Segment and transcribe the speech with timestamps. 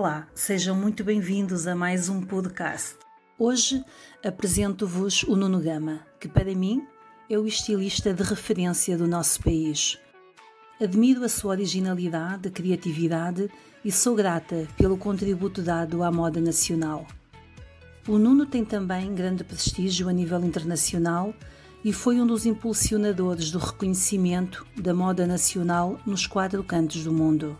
[0.00, 2.96] Olá, sejam muito bem-vindos a mais um podcast.
[3.38, 3.84] Hoje
[4.24, 6.82] apresento-vos o Nuno Gama, que para mim
[7.28, 9.98] é o estilista de referência do nosso país.
[10.80, 13.50] Admiro a sua originalidade, criatividade
[13.84, 17.06] e sou grata pelo contributo dado à moda nacional.
[18.08, 21.34] O Nuno tem também grande prestígio a nível internacional
[21.84, 27.58] e foi um dos impulsionadores do reconhecimento da moda nacional nos quatro cantos do mundo.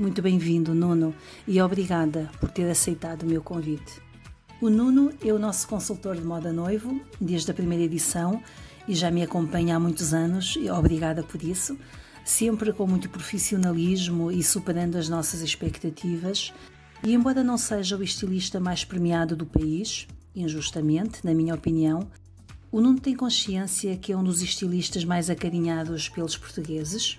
[0.00, 1.14] Muito bem-vindo, Nuno,
[1.46, 4.00] e obrigada por ter aceitado o meu convite.
[4.58, 8.42] O Nuno é o nosso consultor de moda noivo desde a primeira edição
[8.88, 11.78] e já me acompanha há muitos anos, e obrigada por isso,
[12.24, 16.50] sempre com muito profissionalismo e superando as nossas expectativas.
[17.04, 22.08] E embora não seja o estilista mais premiado do país, injustamente, na minha opinião,
[22.72, 27.18] o Nuno tem consciência que é um dos estilistas mais acarinhados pelos portugueses?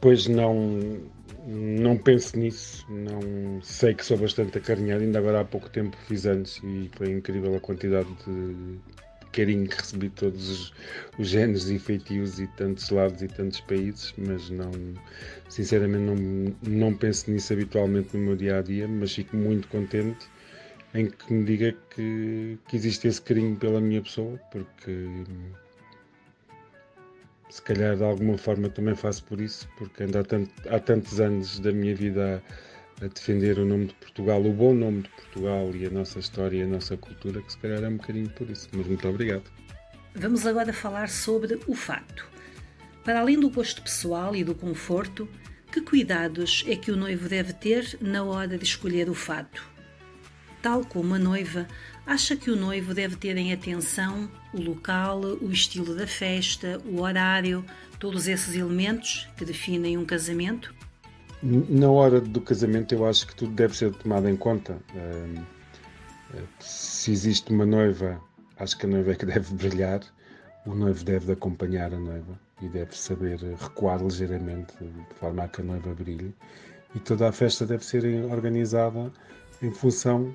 [0.00, 1.02] Pois não,
[1.48, 5.02] não penso nisso, não sei que sou bastante acarinhado.
[5.02, 8.78] Ainda agora há pouco tempo fiz anos e foi incrível a quantidade de
[9.32, 10.72] carinho que recebi todos os,
[11.18, 14.70] os géneros e feitios e tantos lados e tantos países, mas não,
[15.48, 18.86] sinceramente, não, não penso nisso habitualmente no meu dia a dia.
[18.86, 20.26] Mas fico muito contente
[20.92, 25.06] em que me diga que, que existe esse carinho pela minha pessoa, porque
[27.50, 31.20] se calhar de alguma forma também faço por isso, porque ando há, tanto, há tantos
[31.20, 32.42] anos da minha vida
[33.00, 36.18] a, a, defender o nome de Portugal, o bom nome de Portugal e a nossa
[36.18, 38.68] história e a nossa cultura, que se calhar é um bocadinho por isso.
[38.72, 39.44] Mas muito obrigado.
[40.14, 42.28] Vamos agora falar sobre o fato.
[43.04, 45.28] Para além do gosto pessoal e do conforto,
[45.72, 49.77] que cuidados é que o noivo deve ter na hora de escolher o fato?
[50.62, 51.66] Tal como a noiva,
[52.04, 57.00] acha que o noivo deve ter em atenção o local, o estilo da festa, o
[57.00, 57.64] horário,
[57.98, 60.74] todos esses elementos que definem um casamento?
[61.42, 64.78] Na hora do casamento, eu acho que tudo deve ser tomado em conta.
[66.58, 68.20] Se existe uma noiva,
[68.56, 70.00] acho que a noiva é que deve brilhar,
[70.66, 75.60] o noivo deve acompanhar a noiva e deve saber recuar ligeiramente de forma a que
[75.60, 76.34] a noiva brilhe.
[76.94, 79.12] E toda a festa deve ser organizada
[79.60, 80.34] em função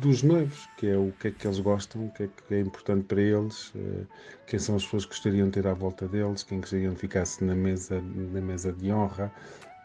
[0.00, 2.60] dos noivos, que é o que é que eles gostam, o que é que é
[2.60, 4.04] importante para eles, eh,
[4.46, 7.42] quem são as pessoas que gostariam de ter à volta deles, quem gostariam de ficar-se
[7.42, 9.32] na mesa, na mesa de honra,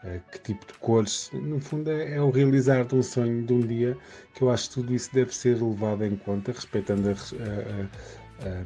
[0.04, 1.30] eh, que tipo de cores.
[1.32, 3.98] No fundo, é, é, o realizar de um sonho de um dia
[4.34, 8.64] que eu acho que tudo isso deve ser levado em conta, respeitando a, a, a,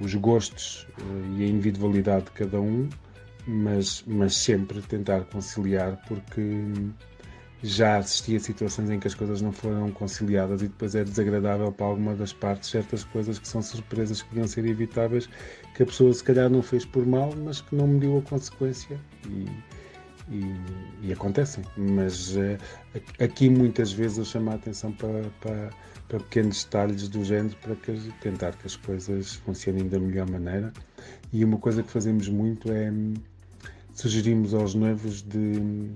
[0.00, 2.88] os gostos eh, e a individualidade de cada um,
[3.46, 6.40] mas, mas sempre tentar conciliar, porque
[7.62, 11.70] já assisti a situações em que as coisas não foram conciliadas e depois é desagradável
[11.70, 15.28] para alguma das partes certas coisas que são surpresas que podiam ser evitáveis,
[15.74, 18.98] que a pessoa se calhar não fez por mal, mas que não mediu a consequência
[19.28, 19.46] e,
[20.28, 20.56] e,
[21.02, 21.64] e acontecem.
[21.76, 22.58] Mas uh,
[23.20, 25.70] aqui muitas vezes eu chamo a atenção para, para,
[26.08, 30.72] para pequenos detalhes do género para que, tentar que as coisas funcionem da melhor maneira.
[31.32, 33.14] E uma coisa que fazemos muito é hum,
[33.94, 35.92] sugerimos aos noivos de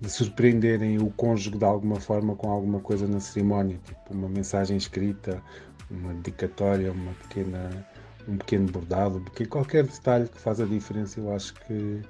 [0.00, 4.76] de surpreenderem o cônjuge de alguma forma com alguma coisa na cerimónia, tipo uma mensagem
[4.76, 5.42] escrita,
[5.90, 7.86] uma dedicatória, uma pequena,
[8.28, 12.02] um pequeno bordado, porque qualquer detalhe que faz a diferença, eu acho que,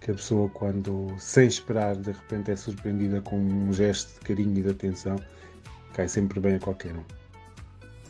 [0.00, 4.58] que a pessoa quando, sem esperar, de repente é surpreendida com um gesto de carinho
[4.58, 5.16] e de atenção,
[5.94, 7.04] cai sempre bem a qualquer um.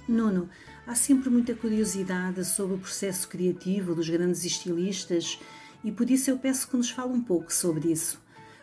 [0.08, 0.48] Nuno,
[0.86, 5.38] há sempre muita curiosidade sobre o processo criativo dos grandes estilistas
[5.84, 8.20] e por isso eu peço que nos fale um pouco sobre isso.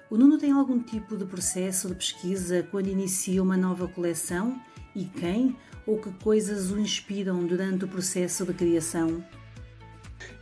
[0.09, 4.59] O Nuno tem algum tipo de processo de pesquisa quando inicia uma nova coleção?
[4.95, 5.55] E quem
[5.85, 9.23] ou que coisas o inspiram durante o processo de criação?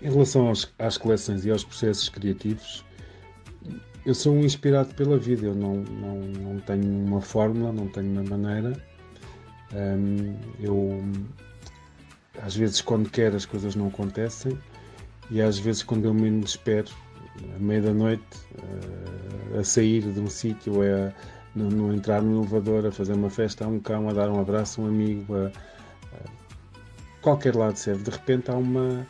[0.01, 2.85] Em relação aos, às coleções e aos processos criativos,
[4.05, 5.47] eu sou um inspirado pela vida.
[5.47, 8.81] Eu não, não, não tenho uma fórmula, não tenho uma maneira.
[9.73, 11.03] Um, eu,
[12.41, 14.57] às vezes, quando quero, as coisas não acontecem,
[15.29, 16.89] e às vezes, quando eu menos espero,
[17.55, 18.23] à meia da noite,
[19.53, 21.13] uh, a sair de um sítio, a
[21.55, 24.39] no, no, entrar no elevador, a fazer uma festa a um cão, a dar um
[24.39, 28.03] abraço a um amigo, a, a qualquer lado serve.
[28.03, 29.07] De repente há uma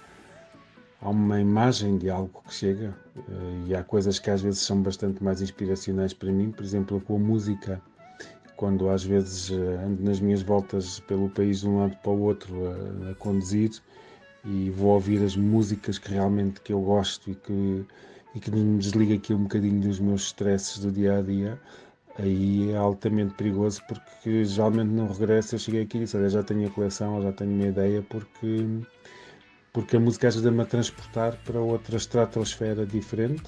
[1.02, 4.82] há uma imagem de algo que chega uh, e há coisas que às vezes são
[4.82, 7.82] bastante mais inspiracionais para mim, por exemplo, com a música.
[8.56, 12.22] Quando às vezes uh, ando nas minhas voltas pelo país de um lado para o
[12.22, 13.72] outro a, a conduzir
[14.44, 17.86] e vou ouvir as músicas que realmente que eu gosto e que
[18.36, 21.60] e que me desliga aqui um bocadinho dos meus stresses do dia a dia,
[22.20, 25.56] aí é altamente perigoso porque geralmente não regresso.
[25.56, 28.68] Eu cheguei aqui e disse: Olha, já tenho a coleção, já tenho uma ideia, porque,
[29.74, 33.44] porque a música ajuda-me a transportar para outra estratosfera diferente.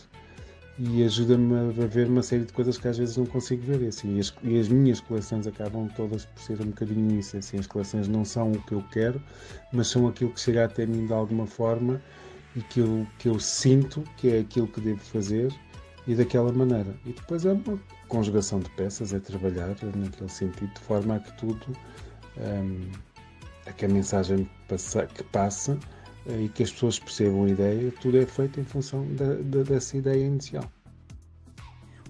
[0.80, 3.82] e ajuda-me a ver uma série de coisas que às vezes não consigo ver.
[3.82, 7.38] E, assim, e, as, e as minhas coleções acabam todas por ser um bocadinho isso.
[7.38, 9.22] Assim, as coleções não são o que eu quero,
[9.74, 12.02] mas são aquilo que chega até mim de alguma forma
[12.60, 15.54] e que eu, que eu sinto que é aquilo que devo fazer
[16.06, 16.94] e daquela maneira.
[17.06, 17.80] E depois é uma
[18.10, 21.66] conjugação de peças, é trabalhar naquele sentido, de forma a que tudo,
[22.38, 22.92] um,
[23.66, 25.80] a que a mensagem passa, que passa
[26.28, 29.64] eh, e que as pessoas percebam a ideia, tudo é feito em função da, da,
[29.64, 30.70] dessa ideia inicial.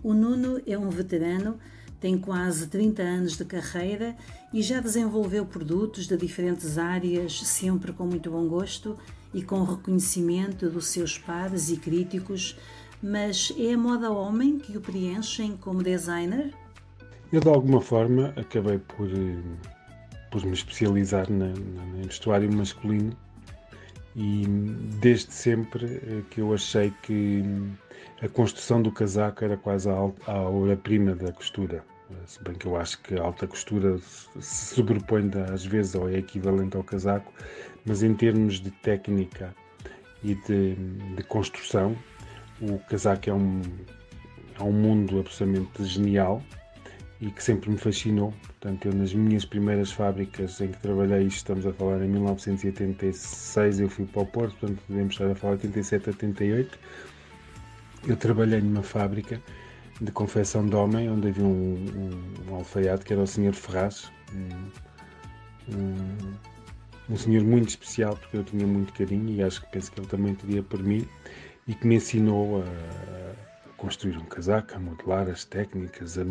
[0.01, 1.59] O Nuno é um veterano,
[1.99, 4.15] tem quase 30 anos de carreira
[4.51, 8.97] e já desenvolveu produtos de diferentes áreas, sempre com muito bom gosto
[9.33, 12.57] e com reconhecimento dos seus pares e críticos.
[13.01, 16.53] Mas é a moda homem que o preenchem como designer?
[17.31, 19.41] Eu, de alguma forma, acabei por, eh,
[20.31, 23.15] por me especializar na, na, no vestuário masculino
[24.15, 24.45] e
[24.99, 27.43] desde sempre eh, que eu achei que
[28.21, 31.85] a construção do casaco era quase a, a obra-prima da costura.
[32.25, 33.97] Se bem que eu acho que a alta costura
[34.39, 37.31] se sobrepõe às vezes ou é equivalente ao casaco,
[37.85, 39.55] mas em termos de técnica
[40.23, 40.75] e de,
[41.15, 41.95] de construção,
[42.61, 43.61] o casaco é um,
[44.59, 46.43] é um mundo absolutamente genial
[47.21, 48.33] e que sempre me fascinou.
[48.59, 53.89] Portanto, eu nas minhas primeiras fábricas em que trabalhei, estamos a falar em 1986, eu
[53.89, 56.79] fui para o Porto, portanto devemos estar a falar 87, 88.
[58.07, 59.41] Eu trabalhei numa fábrica
[60.01, 63.53] de confecção de homem, onde havia um, um, um alfaiate que era o Sr.
[63.53, 69.71] Ferraz, um, um, um senhor muito especial, porque eu tinha muito carinho e acho que
[69.71, 71.07] penso que ele também teria por mim,
[71.67, 76.23] e que me ensinou a construir um casaco, a modelar as técnicas, a,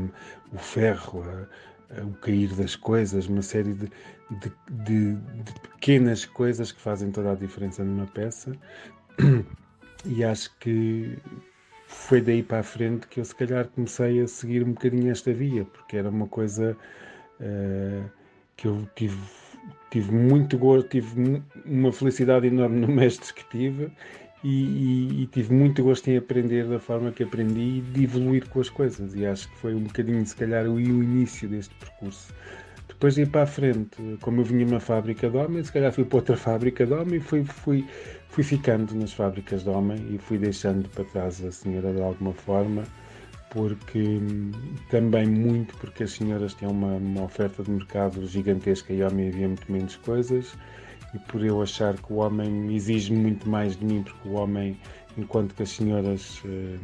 [0.53, 3.91] o ferro, a, a, o cair das coisas, uma série de,
[4.31, 4.53] de,
[4.85, 8.53] de, de, pequenas coisas que fazem toda a diferença numa peça.
[10.05, 11.19] E acho que
[11.99, 15.33] foi daí para a frente que eu se calhar comecei a seguir um bocadinho esta
[15.33, 16.77] via, porque era uma coisa
[17.41, 18.11] uh,
[18.57, 19.19] que eu tive,
[19.91, 23.93] tive muito gosto, tive uma felicidade enorme no mestre que tive
[24.43, 28.49] e, e, e, tive muito gosto em aprender da forma que aprendi e de evoluir
[28.49, 29.15] com as coisas.
[29.15, 32.33] E acho que foi um bocadinho, se calhar, o, o início deste percurso.
[32.87, 35.93] Depois de ir para a frente, como eu vinha numa fábrica de homem, se calhar
[35.93, 37.85] fui para outra fábrica de homem fui, fui,
[38.29, 42.33] fui ficando nas fábricas de homem e fui deixando para trás a senhora de alguma
[42.33, 42.85] forma,
[43.51, 44.21] porque
[44.91, 49.49] também muito porque as senhoras tinham uma, uma oferta de mercado gigantesca e homem havia
[49.49, 50.55] muito menos coisas
[51.15, 54.79] e por eu achar que o homem exige muito mais de mim, porque o homem,
[55.17, 56.79] enquanto que as senhoras uh,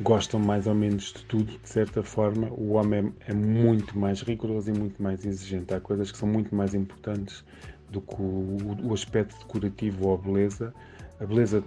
[0.00, 4.20] gostam mais ou menos de tudo, de certa forma, o homem é, é, muito mais
[4.22, 5.72] rigoroso e muito mais exigente.
[5.72, 7.44] Há coisas que são muito mais importantes
[7.90, 10.74] do que o, o aspecto decorativo ou a beleza.
[11.20, 11.62] A beleza,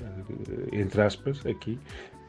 [0.00, 1.78] uh, entre aspas, aqui,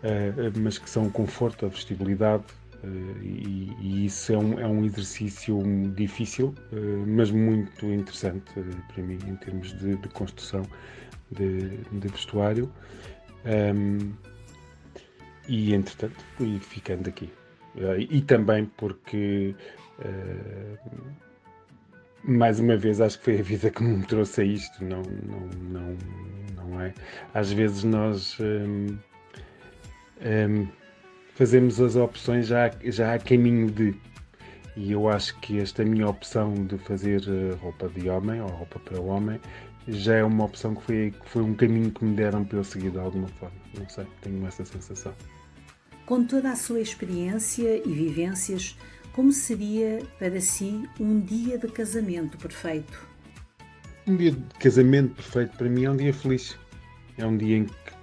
[0.04, 2.44] uh, mas que são o conforto, a vestibilidade,
[2.86, 5.60] Uh, e, e, isso é um, é um exercício
[5.96, 10.62] difícil, uh, mas muito interessante uh, para mim em termos de, de construção
[11.32, 12.72] de, de vestuário.
[13.46, 14.14] Um,
[15.48, 17.32] e entretanto fui ficando aqui.
[18.10, 19.56] e também porque
[22.28, 25.50] mais uma vez acho que foi a vida que me trouxe a isto, não, não,
[25.70, 25.98] não,
[26.56, 26.94] não é?
[27.34, 28.98] Às vezes nós um,
[30.22, 30.68] um,
[31.36, 33.96] fazemos as opções já, já a caminho de.
[34.76, 38.78] E eu acho que esta minha opção de fazer eh, roupa de homem ou roupa
[38.80, 39.40] para homem
[39.88, 42.64] já é uma opção que foi, que foi um caminho que me deram para eu
[42.64, 43.56] seguir de alguma forma.
[43.78, 45.14] Não sei, tenho essa sensação.
[46.06, 48.78] Com toda a sua experiência e vivências,
[49.16, 53.08] como seria para si um dia de casamento perfeito?
[54.06, 56.60] Um dia de casamento perfeito para mim é um dia feliz.
[57.18, 57.96] É um dia em que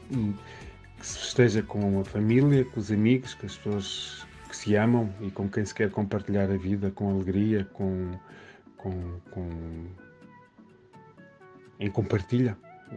[0.99, 5.13] que se festeja com a família, com os amigos, com as pessoas que se amam
[5.21, 8.13] e com quem se quer compartilhar a vida com alegria, com,
[8.79, 9.49] com, com
[11.79, 12.57] em compartilha.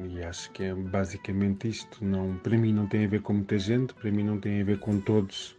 [0.09, 2.05] E acho que é basicamente isto.
[2.05, 4.63] Não, para mim não tem a ver com muita gente, para mim não tem a
[4.63, 5.57] ver com todos,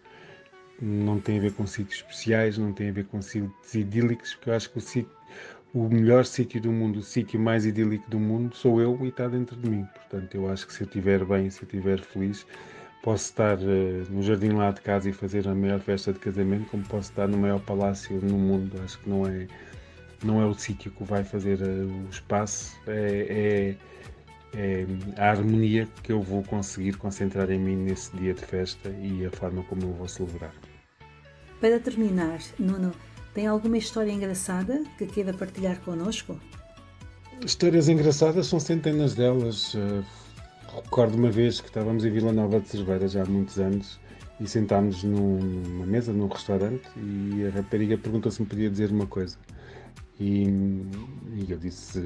[0.80, 4.50] não tem a ver com sítios especiais, não tem a ver com sítios idílicos, porque
[4.50, 5.16] eu acho que o sítio
[5.76, 9.28] o melhor sítio do mundo, o sítio mais idílico do mundo, sou eu e está
[9.28, 9.86] dentro de mim.
[9.94, 12.46] Portanto, eu acho que se eu estiver bem, se eu estiver feliz,
[13.02, 16.70] posso estar uh, no jardim lá de casa e fazer a maior festa de casamento,
[16.70, 18.80] como posso estar no maior palácio no mundo.
[18.82, 19.46] Acho que não é,
[20.24, 23.76] não é o sítio que vai fazer uh, o espaço, é, é,
[24.56, 24.86] é,
[25.18, 29.30] a harmonia que eu vou conseguir concentrar em mim nesse dia de festa e a
[29.30, 30.54] forma como eu vou celebrar.
[31.60, 32.92] Para terminar, Nuno,
[33.34, 36.40] tem alguma história engraçada que queira partilhar connosco?
[37.44, 39.74] Histórias engraçadas são centenas delas.
[39.74, 40.02] Uh,
[40.82, 44.00] recordo uma vez que estávamos em Vila Nova de Cerveira já há muitos anos
[44.40, 49.06] e sentámos numa mesa num restaurante e a rapariga perguntou se me podia dizer uma
[49.06, 49.36] coisa.
[50.18, 50.44] E,
[51.34, 52.00] e, eu disse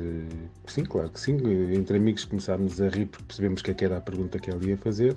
[0.67, 1.37] sim, claro que sim.
[1.73, 4.65] Entre amigos começámos a rir porque percebemos que, é que era a pergunta que ela
[4.65, 5.17] ia fazer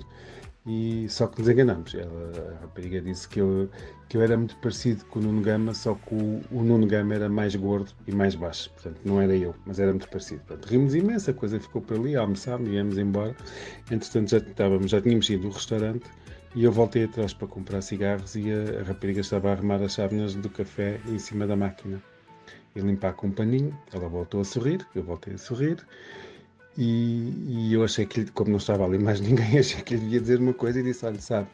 [0.66, 1.94] e só que nos enganamos.
[1.94, 3.68] Ela, a rapariga disse que eu,
[4.08, 7.14] que eu era muito parecido com o Nuno Gama, só que o, o Nuno Gama
[7.14, 8.70] era mais gordo e mais baixo.
[8.70, 10.42] Portanto, não era eu, mas era muito parecido.
[10.46, 13.36] Portanto, rimos imenso, a coisa ficou por ali, almoçámos, íamos embora.
[13.90, 16.08] Entretanto, já, estávamos, já tínhamos ido do restaurante
[16.54, 19.94] e eu voltei atrás para comprar cigarros e a, a rapariga estava a arrumar as
[19.94, 22.00] chávenas do café em cima da máquina
[22.74, 23.76] e limpar com um paninho.
[23.92, 25.84] Ela voltou a sorrir, eu voltei a sorrir
[26.76, 30.20] e, e, eu achei que, como não estava ali mais ninguém, achei que lhe ia
[30.20, 31.48] dizer uma coisa e disse: Olha, sabe,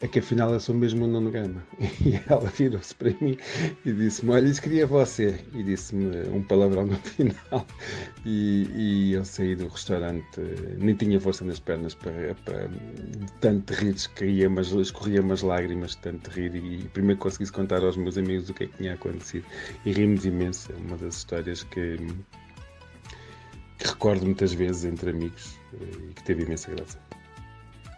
[0.00, 1.64] é que afinal eu sou mesmo o Nuno Gama.
[2.04, 3.36] E ela virou-se para mim
[3.84, 5.40] e disse-me: Olha, isso queria você.
[5.54, 7.66] E disse-me um palavrão no final.
[8.24, 10.40] E, e, eu saí do restaurante,
[10.78, 12.68] nem tinha força nas pernas para, para
[13.40, 16.54] tanto rir, escorria mas escorria umas lágrimas tanto rir.
[16.54, 19.46] E primeiro consegui contar aos meus amigos o que é que tinha acontecido.
[19.84, 20.72] E rimos imenso.
[20.72, 21.98] É uma das histórias que
[23.78, 26.98] que recordo muitas vezes entre amigos eh, e que teve imensa graça.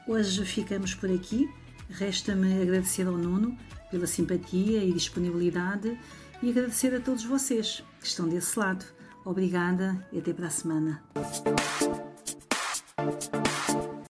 [0.06, 1.48] Hoje ficamos por aqui.
[1.88, 3.56] Resta-me agradecer ao Nuno
[3.90, 5.98] pela simpatia e disponibilidade
[6.42, 8.84] e agradecer a todos vocês que estão desse lado.
[9.24, 11.02] Obrigada e até para a semana.